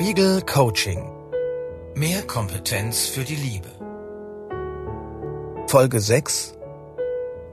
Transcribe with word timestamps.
Spiegel 0.00 0.42
Coaching. 0.42 1.10
Mehr 1.96 2.22
Kompetenz 2.22 3.06
für 3.08 3.24
die 3.24 3.34
Liebe. 3.34 3.68
Folge 5.66 5.98
6. 5.98 6.52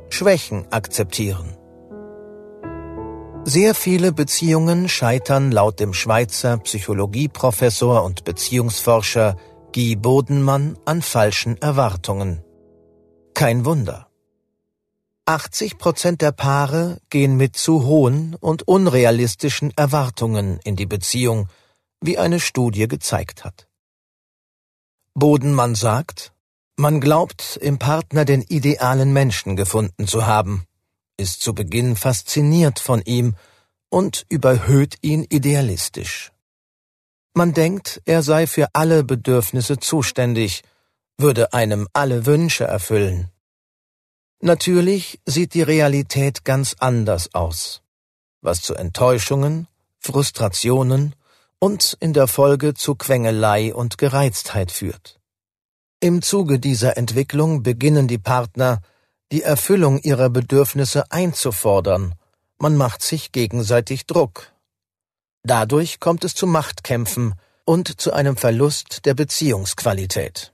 Schwächen 0.09 0.71
akzeptieren. 0.71 1.57
Sehr 3.45 3.73
viele 3.73 4.11
Beziehungen 4.11 4.87
scheitern 4.89 5.51
laut 5.51 5.79
dem 5.79 5.95
Schweizer 5.95 6.59
Psychologieprofessor 6.59 8.03
und 8.03 8.25
Beziehungsforscher 8.25 9.37
Guy 9.73 9.95
Bodenmann 9.95 10.77
an 10.85 11.01
falschen 11.01 11.59
Erwartungen. 11.59 12.43
Kein 13.33 13.65
Wunder. 13.65 14.07
80 15.25 15.79
Prozent 15.79 16.21
der 16.21 16.31
Paare 16.31 16.99
gehen 17.09 17.37
mit 17.37 17.55
zu 17.55 17.85
hohen 17.87 18.35
und 18.39 18.67
unrealistischen 18.67 19.73
Erwartungen 19.75 20.59
in 20.63 20.75
die 20.75 20.85
Beziehung, 20.85 21.49
wie 22.01 22.17
eine 22.17 22.39
Studie 22.39 22.87
gezeigt 22.87 23.43
hat. 23.43 23.67
Bodenmann 25.13 25.75
sagt, 25.75 26.33
man 26.77 26.99
glaubt, 26.99 27.57
im 27.61 27.79
Partner 27.79 28.25
den 28.25 28.41
idealen 28.41 29.13
Menschen 29.13 29.55
gefunden 29.55 30.07
zu 30.07 30.25
haben, 30.25 30.65
ist 31.17 31.41
zu 31.41 31.53
Beginn 31.53 31.95
fasziniert 31.95 32.79
von 32.79 33.01
ihm 33.01 33.35
und 33.89 34.25
überhöht 34.29 34.97
ihn 35.01 35.25
idealistisch. 35.29 36.31
Man 37.33 37.53
denkt, 37.53 38.01
er 38.05 38.23
sei 38.23 38.47
für 38.47 38.67
alle 38.73 39.03
Bedürfnisse 39.03 39.77
zuständig, 39.77 40.63
würde 41.17 41.53
einem 41.53 41.87
alle 41.93 42.25
Wünsche 42.25 42.65
erfüllen. 42.65 43.29
Natürlich 44.41 45.21
sieht 45.25 45.53
die 45.53 45.61
Realität 45.61 46.43
ganz 46.43 46.75
anders 46.79 47.33
aus, 47.33 47.81
was 48.41 48.61
zu 48.61 48.75
Enttäuschungen, 48.75 49.67
Frustrationen 49.99 51.15
und 51.59 51.97
in 51.99 52.13
der 52.13 52.27
Folge 52.27 52.73
zu 52.73 52.95
Quengelei 52.95 53.73
und 53.73 53.97
Gereiztheit 53.97 54.71
führt. 54.71 55.19
Im 55.99 56.21
Zuge 56.21 56.59
dieser 56.59 56.97
Entwicklung 56.97 57.63
beginnen 57.63 58.07
die 58.07 58.17
Partner, 58.17 58.81
die 59.31 59.41
Erfüllung 59.41 59.99
ihrer 59.99 60.29
Bedürfnisse 60.29 61.11
einzufordern, 61.11 62.15
man 62.57 62.77
macht 62.77 63.01
sich 63.01 63.31
gegenseitig 63.31 64.05
Druck. 64.05 64.53
Dadurch 65.43 65.99
kommt 65.99 66.23
es 66.23 66.33
zu 66.33 66.47
Machtkämpfen 66.47 67.35
und 67.65 67.99
zu 67.99 68.13
einem 68.13 68.37
Verlust 68.37 69.05
der 69.05 69.13
Beziehungsqualität. 69.13 70.53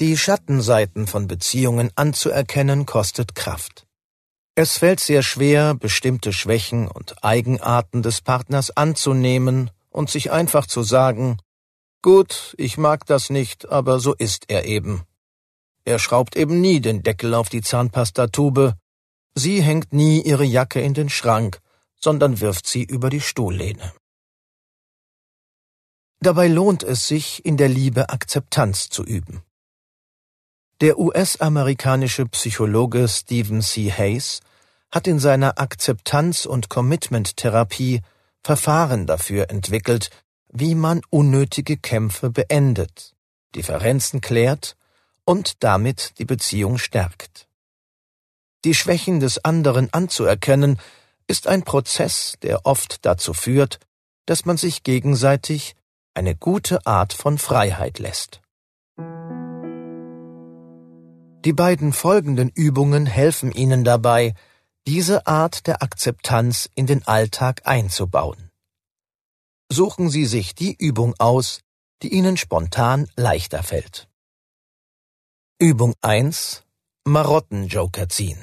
Die 0.00 0.16
Schattenseiten 0.16 1.06
von 1.06 1.28
Beziehungen 1.28 1.90
anzuerkennen 1.94 2.84
kostet 2.84 3.36
Kraft. 3.36 3.86
Es 4.56 4.78
fällt 4.78 5.00
sehr 5.00 5.24
schwer, 5.24 5.74
bestimmte 5.74 6.32
Schwächen 6.32 6.86
und 6.86 7.24
Eigenarten 7.24 8.02
des 8.02 8.20
Partners 8.20 8.70
anzunehmen 8.70 9.70
und 9.90 10.10
sich 10.10 10.30
einfach 10.30 10.66
zu 10.66 10.84
sagen, 10.84 11.38
gut, 12.02 12.54
ich 12.56 12.78
mag 12.78 13.04
das 13.06 13.30
nicht, 13.30 13.68
aber 13.68 13.98
so 13.98 14.14
ist 14.14 14.44
er 14.48 14.64
eben. 14.66 15.02
Er 15.84 15.98
schraubt 15.98 16.36
eben 16.36 16.60
nie 16.60 16.80
den 16.80 17.02
Deckel 17.02 17.34
auf 17.34 17.48
die 17.48 17.62
Zahnpastatube, 17.62 18.74
sie 19.34 19.60
hängt 19.60 19.92
nie 19.92 20.22
ihre 20.22 20.44
Jacke 20.44 20.80
in 20.80 20.94
den 20.94 21.08
Schrank, 21.08 21.60
sondern 22.00 22.40
wirft 22.40 22.68
sie 22.68 22.84
über 22.84 23.10
die 23.10 23.20
Stuhllehne. 23.20 23.92
Dabei 26.20 26.46
lohnt 26.46 26.84
es 26.84 27.08
sich, 27.08 27.44
in 27.44 27.56
der 27.56 27.68
Liebe 27.68 28.08
Akzeptanz 28.08 28.88
zu 28.88 29.02
üben. 29.04 29.42
Der 30.84 30.98
US-amerikanische 30.98 32.26
Psychologe 32.26 33.08
Stephen 33.08 33.62
C. 33.62 33.90
Hayes 33.90 34.40
hat 34.90 35.06
in 35.06 35.18
seiner 35.18 35.58
Akzeptanz- 35.58 36.44
und 36.44 36.68
Commitment-Therapie 36.68 38.02
Verfahren 38.42 39.06
dafür 39.06 39.48
entwickelt, 39.48 40.10
wie 40.52 40.74
man 40.74 41.00
unnötige 41.08 41.78
Kämpfe 41.78 42.28
beendet, 42.28 43.14
Differenzen 43.54 44.20
klärt 44.20 44.76
und 45.24 45.64
damit 45.64 46.18
die 46.18 46.26
Beziehung 46.26 46.76
stärkt. 46.76 47.48
Die 48.66 48.74
Schwächen 48.74 49.20
des 49.20 49.42
anderen 49.42 49.90
anzuerkennen, 49.90 50.78
ist 51.26 51.46
ein 51.46 51.62
Prozess, 51.62 52.34
der 52.42 52.66
oft 52.66 53.06
dazu 53.06 53.32
führt, 53.32 53.78
dass 54.26 54.44
man 54.44 54.58
sich 54.58 54.82
gegenseitig 54.82 55.76
eine 56.12 56.36
gute 56.36 56.84
Art 56.84 57.14
von 57.14 57.38
Freiheit 57.38 58.00
lässt. 58.00 58.42
Die 61.44 61.52
beiden 61.52 61.92
folgenden 61.92 62.48
Übungen 62.48 63.04
helfen 63.04 63.52
Ihnen 63.52 63.84
dabei, 63.84 64.34
diese 64.86 65.26
Art 65.26 65.66
der 65.66 65.82
Akzeptanz 65.82 66.70
in 66.74 66.86
den 66.86 67.06
Alltag 67.06 67.62
einzubauen. 67.66 68.50
Suchen 69.70 70.08
Sie 70.08 70.24
sich 70.24 70.54
die 70.54 70.74
Übung 70.74 71.14
aus, 71.18 71.60
die 72.02 72.14
Ihnen 72.14 72.38
spontan 72.38 73.08
leichter 73.16 73.62
fällt. 73.62 74.08
Übung 75.58 75.94
1 76.00 76.64
Marottenjoker 77.04 78.08
ziehen. 78.08 78.38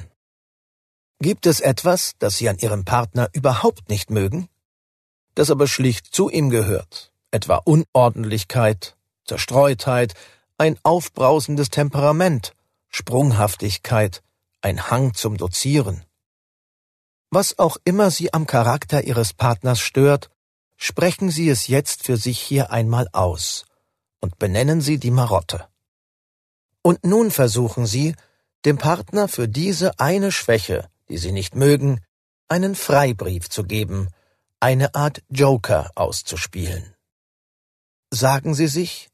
Gibt 1.20 1.48
es 1.48 1.60
etwas, 1.60 2.14
das 2.20 2.38
Sie 2.38 2.50
an 2.50 2.60
Ihrem 2.60 2.86
Partner 2.86 3.30
überhaupt 3.34 3.90
nicht 3.90 4.12
mögen? 4.12 4.48
Das 5.34 5.50
aber 5.50 5.68
schlicht 5.68 6.14
zu 6.14 6.30
ihm 6.30 6.52
gehört, 6.52 7.12
etwa 7.32 7.56
Unordentlichkeit, 7.56 8.96
Zerstreutheit, 9.26 10.14
ein 10.60 10.78
aufbrausendes 10.84 11.72
Temperament 11.72 12.54
Sprunghaftigkeit, 12.92 14.22
ein 14.62 14.92
Hang 14.92 15.14
zum 15.14 15.38
Dozieren. 15.38 16.04
Was 17.30 17.58
auch 17.58 17.78
immer 17.86 18.12
Sie 18.12 18.34
am 18.34 18.46
Charakter 18.46 19.04
Ihres 19.04 19.34
Partners 19.34 19.80
stört, 19.80 20.30
sprechen 20.76 21.32
Sie 21.32 21.50
es 21.50 21.68
jetzt 21.68 22.04
für 22.04 22.18
sich 22.18 22.40
hier 22.40 22.72
einmal 22.72 23.08
aus 23.14 23.66
und 24.20 24.38
benennen 24.40 24.82
Sie 24.82 24.98
die 24.98 25.12
Marotte. 25.12 25.68
Und 26.82 27.06
nun 27.06 27.32
versuchen 27.32 27.86
Sie, 27.86 28.16
dem 28.66 28.78
Partner 28.78 29.28
für 29.28 29.48
diese 29.48 29.98
eine 30.00 30.32
Schwäche, 30.32 30.90
die 31.08 31.18
Sie 31.18 31.32
nicht 31.32 31.56
mögen, 31.56 32.02
einen 32.50 32.76
Freibrief 32.76 33.50
zu 33.50 33.64
geben, 33.64 34.10
eine 34.60 34.94
Art 34.94 35.24
Joker 35.30 35.92
auszuspielen. 35.96 36.94
Sagen 38.12 38.54
Sie 38.54 38.68
sich, 38.68 39.10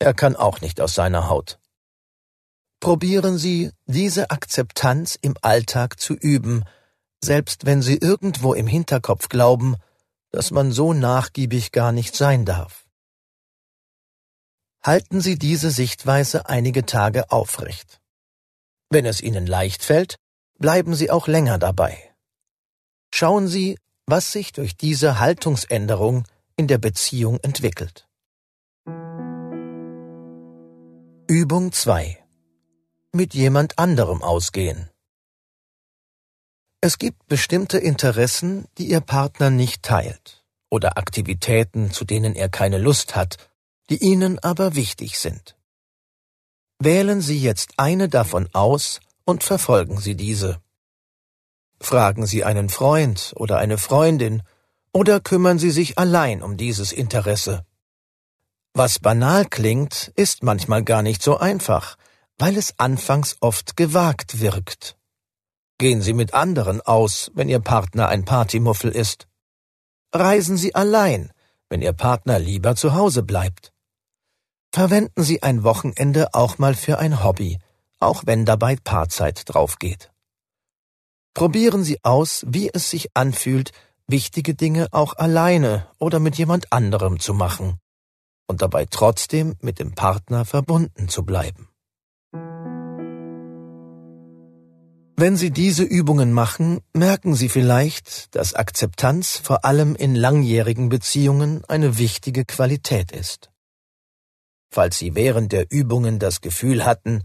er 0.00 0.12
kann 0.12 0.34
auch 0.34 0.60
nicht 0.60 0.80
aus 0.80 0.94
seiner 0.94 1.28
Haut. 1.28 1.60
Probieren 2.86 3.36
Sie, 3.36 3.72
diese 3.86 4.30
Akzeptanz 4.30 5.18
im 5.20 5.34
Alltag 5.42 5.98
zu 5.98 6.14
üben, 6.14 6.62
selbst 7.20 7.66
wenn 7.66 7.82
Sie 7.82 7.96
irgendwo 7.96 8.54
im 8.54 8.68
Hinterkopf 8.68 9.28
glauben, 9.28 9.74
dass 10.30 10.52
man 10.52 10.70
so 10.70 10.92
nachgiebig 10.92 11.72
gar 11.72 11.90
nicht 11.90 12.14
sein 12.14 12.44
darf. 12.44 12.86
Halten 14.84 15.20
Sie 15.20 15.36
diese 15.36 15.72
Sichtweise 15.72 16.48
einige 16.48 16.86
Tage 16.86 17.32
aufrecht. 17.32 18.00
Wenn 18.88 19.04
es 19.04 19.20
Ihnen 19.20 19.48
leicht 19.48 19.82
fällt, 19.82 20.14
bleiben 20.56 20.94
Sie 20.94 21.10
auch 21.10 21.26
länger 21.26 21.58
dabei. 21.58 21.98
Schauen 23.12 23.48
Sie, 23.48 23.80
was 24.06 24.30
sich 24.30 24.52
durch 24.52 24.76
diese 24.76 25.18
Haltungsänderung 25.18 26.22
in 26.54 26.68
der 26.68 26.78
Beziehung 26.78 27.40
entwickelt. 27.42 28.06
Übung 31.26 31.72
2 31.72 32.22
mit 33.16 33.34
jemand 33.34 33.78
anderem 33.78 34.22
ausgehen. 34.22 34.90
Es 36.80 36.98
gibt 36.98 37.26
bestimmte 37.26 37.78
Interessen, 37.78 38.66
die 38.78 38.88
Ihr 38.88 39.00
Partner 39.00 39.50
nicht 39.50 39.82
teilt, 39.82 40.44
oder 40.70 40.98
Aktivitäten, 40.98 41.90
zu 41.90 42.04
denen 42.04 42.36
er 42.36 42.48
keine 42.48 42.78
Lust 42.78 43.16
hat, 43.16 43.38
die 43.90 43.98
Ihnen 43.98 44.38
aber 44.38 44.74
wichtig 44.74 45.18
sind. 45.18 45.56
Wählen 46.78 47.20
Sie 47.22 47.40
jetzt 47.40 47.72
eine 47.78 48.08
davon 48.08 48.48
aus 48.52 49.00
und 49.24 49.42
verfolgen 49.42 49.98
Sie 49.98 50.14
diese. 50.14 50.60
Fragen 51.80 52.26
Sie 52.26 52.44
einen 52.44 52.68
Freund 52.68 53.32
oder 53.36 53.58
eine 53.58 53.78
Freundin 53.78 54.42
oder 54.92 55.20
kümmern 55.20 55.58
Sie 55.58 55.70
sich 55.70 55.98
allein 55.98 56.42
um 56.42 56.56
dieses 56.56 56.92
Interesse. 56.92 57.64
Was 58.74 58.98
banal 58.98 59.46
klingt, 59.46 60.12
ist 60.16 60.42
manchmal 60.42 60.84
gar 60.84 61.02
nicht 61.02 61.22
so 61.22 61.38
einfach, 61.38 61.96
weil 62.38 62.56
es 62.56 62.78
anfangs 62.78 63.36
oft 63.40 63.76
gewagt 63.76 64.40
wirkt. 64.40 64.96
Gehen 65.78 66.00
Sie 66.00 66.12
mit 66.12 66.34
anderen 66.34 66.80
aus, 66.80 67.30
wenn 67.34 67.48
Ihr 67.48 67.60
Partner 67.60 68.08
ein 68.08 68.24
Partymuffel 68.24 68.90
ist. 68.90 69.28
Reisen 70.14 70.56
Sie 70.56 70.74
allein, 70.74 71.32
wenn 71.68 71.82
Ihr 71.82 71.92
Partner 71.92 72.38
lieber 72.38 72.76
zu 72.76 72.94
Hause 72.94 73.22
bleibt. 73.22 73.72
Verwenden 74.72 75.22
Sie 75.22 75.42
ein 75.42 75.64
Wochenende 75.64 76.34
auch 76.34 76.58
mal 76.58 76.74
für 76.74 76.98
ein 76.98 77.22
Hobby, 77.22 77.58
auch 78.00 78.22
wenn 78.26 78.44
dabei 78.44 78.76
Paarzeit 78.76 79.42
draufgeht. 79.46 80.10
Probieren 81.34 81.84
Sie 81.84 82.02
aus, 82.02 82.44
wie 82.48 82.70
es 82.72 82.90
sich 82.90 83.10
anfühlt, 83.14 83.72
wichtige 84.06 84.54
Dinge 84.54 84.88
auch 84.92 85.16
alleine 85.16 85.86
oder 85.98 86.20
mit 86.20 86.36
jemand 86.36 86.72
anderem 86.72 87.20
zu 87.20 87.34
machen 87.34 87.78
und 88.46 88.62
dabei 88.62 88.86
trotzdem 88.86 89.56
mit 89.60 89.78
dem 89.78 89.94
Partner 89.94 90.44
verbunden 90.44 91.08
zu 91.08 91.24
bleiben. 91.24 91.68
Wenn 95.18 95.34
Sie 95.38 95.50
diese 95.50 95.82
Übungen 95.82 96.34
machen, 96.34 96.82
merken 96.92 97.34
Sie 97.34 97.48
vielleicht, 97.48 98.34
dass 98.36 98.52
Akzeptanz 98.52 99.38
vor 99.38 99.64
allem 99.64 99.96
in 99.96 100.14
langjährigen 100.14 100.90
Beziehungen 100.90 101.64
eine 101.64 101.96
wichtige 101.96 102.44
Qualität 102.44 103.12
ist. 103.12 103.50
Falls 104.68 104.98
Sie 104.98 105.14
während 105.14 105.52
der 105.52 105.70
Übungen 105.70 106.18
das 106.18 106.42
Gefühl 106.42 106.84
hatten, 106.84 107.22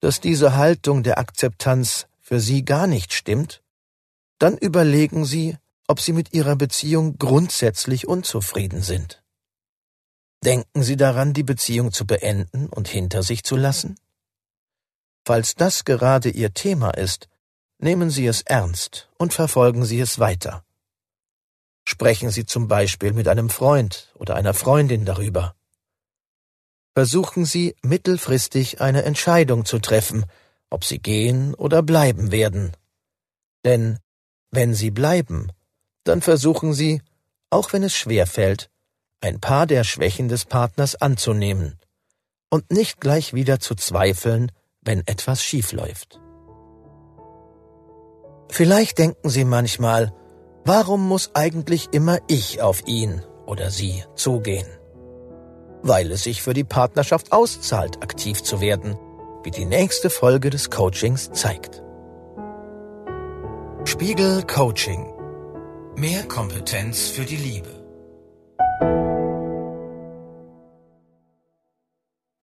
dass 0.00 0.22
diese 0.22 0.56
Haltung 0.56 1.02
der 1.02 1.18
Akzeptanz 1.18 2.06
für 2.18 2.40
Sie 2.40 2.64
gar 2.64 2.86
nicht 2.86 3.12
stimmt, 3.12 3.62
dann 4.38 4.56
überlegen 4.56 5.26
Sie, 5.26 5.58
ob 5.86 6.00
Sie 6.00 6.14
mit 6.14 6.32
Ihrer 6.32 6.56
Beziehung 6.56 7.18
grundsätzlich 7.18 8.08
unzufrieden 8.08 8.80
sind. 8.80 9.22
Denken 10.42 10.82
Sie 10.82 10.96
daran, 10.96 11.34
die 11.34 11.42
Beziehung 11.42 11.92
zu 11.92 12.06
beenden 12.06 12.70
und 12.70 12.88
hinter 12.88 13.22
sich 13.22 13.44
zu 13.44 13.56
lassen? 13.56 13.96
Falls 15.26 15.54
das 15.54 15.84
gerade 15.84 16.30
Ihr 16.30 16.54
Thema 16.54 16.90
ist, 16.90 17.28
Nehmen 17.78 18.10
Sie 18.10 18.26
es 18.26 18.42
ernst 18.42 19.10
und 19.18 19.32
verfolgen 19.32 19.84
Sie 19.84 20.00
es 20.00 20.18
weiter. 20.18 20.64
Sprechen 21.86 22.30
Sie 22.30 22.46
zum 22.46 22.68
Beispiel 22.68 23.12
mit 23.12 23.28
einem 23.28 23.50
Freund 23.50 24.12
oder 24.14 24.36
einer 24.36 24.54
Freundin 24.54 25.04
darüber. 25.04 25.54
Versuchen 26.94 27.44
Sie 27.44 27.76
mittelfristig 27.82 28.80
eine 28.80 29.02
Entscheidung 29.02 29.64
zu 29.64 29.80
treffen, 29.80 30.24
ob 30.70 30.84
Sie 30.84 30.98
gehen 30.98 31.54
oder 31.54 31.82
bleiben 31.82 32.30
werden. 32.30 32.76
Denn 33.64 33.98
wenn 34.50 34.74
Sie 34.74 34.90
bleiben, 34.90 35.50
dann 36.04 36.22
versuchen 36.22 36.72
Sie, 36.72 37.02
auch 37.50 37.72
wenn 37.72 37.82
es 37.82 37.94
schwer 37.94 38.26
fällt, 38.26 38.70
ein 39.20 39.40
paar 39.40 39.66
der 39.66 39.84
Schwächen 39.84 40.28
des 40.28 40.44
Partners 40.44 40.94
anzunehmen 40.96 41.78
und 42.50 42.70
nicht 42.70 43.00
gleich 43.00 43.34
wieder 43.34 43.58
zu 43.58 43.74
zweifeln, 43.74 44.52
wenn 44.80 45.06
etwas 45.06 45.42
schief 45.42 45.72
läuft. 45.72 46.20
Vielleicht 48.48 48.98
denken 48.98 49.28
Sie 49.28 49.44
manchmal, 49.44 50.12
warum 50.64 51.06
muss 51.06 51.30
eigentlich 51.34 51.88
immer 51.92 52.18
ich 52.28 52.62
auf 52.62 52.86
ihn 52.86 53.22
oder 53.46 53.70
sie 53.70 54.04
zugehen? 54.14 54.66
Weil 55.82 56.10
es 56.12 56.22
sich 56.22 56.42
für 56.42 56.54
die 56.54 56.64
Partnerschaft 56.64 57.32
auszahlt, 57.32 58.02
aktiv 58.02 58.42
zu 58.42 58.60
werden, 58.60 58.96
wie 59.42 59.50
die 59.50 59.66
nächste 59.66 60.08
Folge 60.08 60.50
des 60.50 60.70
Coachings 60.70 61.30
zeigt. 61.32 61.82
Spiegel 63.84 64.42
Coaching. 64.44 65.12
Mehr 65.96 66.24
Kompetenz 66.24 67.08
für 67.08 67.24
die 67.24 67.36
Liebe. 67.36 67.73